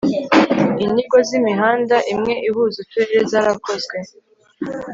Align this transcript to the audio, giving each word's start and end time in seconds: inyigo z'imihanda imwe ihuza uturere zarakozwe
inyigo 0.83 1.17
z'imihanda 1.27 1.95
imwe 2.13 2.33
ihuza 2.47 2.77
uturere 2.83 3.19
zarakozwe 3.31 3.97